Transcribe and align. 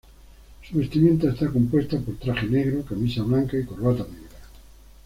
Su 0.67 0.79
vestimenta 0.79 1.29
está 1.29 1.47
compuesta 1.51 1.99
por 1.99 2.15
traje 2.15 2.47
negro, 2.47 2.83
camisa 2.83 3.21
blanca 3.21 3.55
y 3.55 3.65
corbata 3.65 4.01
negra. 4.01 4.39